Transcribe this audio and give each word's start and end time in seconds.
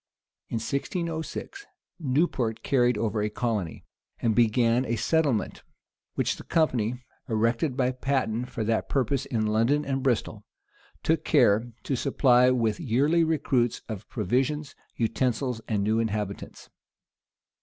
In 0.49 0.55
1606, 0.55 1.67
Newport 1.99 2.63
carried 2.63 2.97
over 2.97 3.21
a 3.21 3.29
colony, 3.29 3.85
and 4.19 4.33
began 4.33 4.83
a 4.83 4.95
settlement; 4.95 5.61
which 6.15 6.37
the 6.37 6.43
company, 6.43 7.05
erected 7.29 7.77
by 7.77 7.91
patent 7.91 8.49
for 8.49 8.63
that 8.63 8.89
purpose 8.89 9.27
in 9.27 9.45
London 9.45 9.85
and 9.85 10.01
Bristol, 10.01 10.43
took 11.03 11.23
care 11.23 11.71
to 11.83 11.95
supply 11.95 12.49
with 12.49 12.79
yearly 12.79 13.23
recruits 13.23 13.83
of 13.87 14.09
provisions, 14.09 14.73
utensils, 14.95 15.61
and 15.67 15.83
new 15.83 15.99
inhabitants. 15.99 16.71